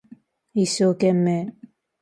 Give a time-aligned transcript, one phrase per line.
[0.53, 1.53] 一生懸命